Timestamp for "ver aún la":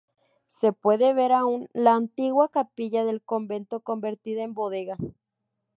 1.13-1.93